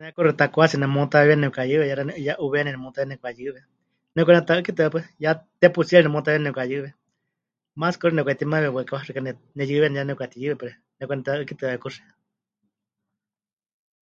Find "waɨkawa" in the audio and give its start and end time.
8.76-9.04